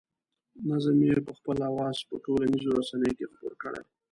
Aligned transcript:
نظم 0.69 0.97
یې 1.07 1.17
په 1.25 1.31
خپل 1.37 1.57
اواز 1.71 1.97
په 2.09 2.15
ټولنیزو 2.23 2.69
رسنیو 2.79 3.17
کې 3.17 3.25
خپور 3.31 3.53
کړی. 3.61 3.81